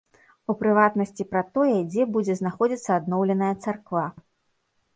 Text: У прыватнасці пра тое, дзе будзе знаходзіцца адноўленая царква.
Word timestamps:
У 0.53 0.53
прыватнасці 0.61 1.25
пра 1.33 1.43
тое, 1.59 1.75
дзе 1.91 2.07
будзе 2.17 2.33
знаходзіцца 2.41 2.89
адноўленая 2.99 3.53
царква. 3.63 4.05